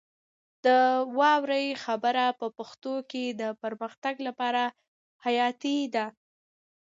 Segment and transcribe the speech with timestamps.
[0.65, 0.67] د
[1.17, 1.67] واورئ
[2.03, 4.63] برخه په پښتو ژبه کې د پرمختګ لپاره
[5.25, 6.05] حیاتي ده.